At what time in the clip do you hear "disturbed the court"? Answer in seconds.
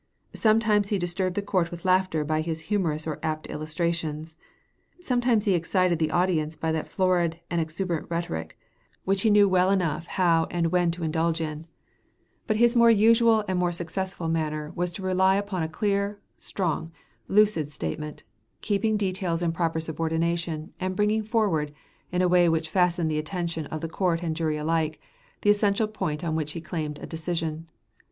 0.97-1.69